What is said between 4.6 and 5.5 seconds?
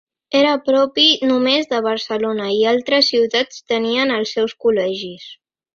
Col·legis.